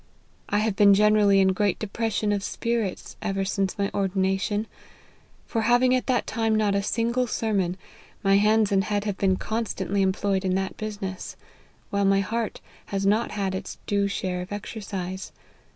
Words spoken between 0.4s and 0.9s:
I have